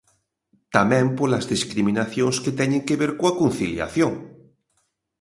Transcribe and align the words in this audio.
Tamén 0.75 1.05
polas 1.17 1.45
discriminacións 1.53 2.35
que 2.43 2.55
teñen 2.59 2.85
que 2.87 2.99
ver 3.01 3.11
coa 3.19 3.37
conciliación. 3.41 4.13